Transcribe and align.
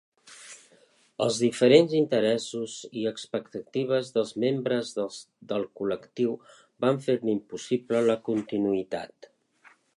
Els 1.25 1.35
diferents 1.41 1.91
interessos 1.97 2.77
i 3.03 3.03
expectatives 3.11 4.11
dels 4.17 4.33
membres 4.45 4.95
del 5.53 5.69
col·lectiu 5.81 6.35
van 6.87 7.01
fer-ne 7.09 7.35
impossible 7.39 8.05
la 8.11 8.21
continuïtat. 8.31 9.33